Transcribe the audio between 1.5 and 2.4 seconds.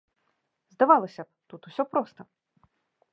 тут усё проста.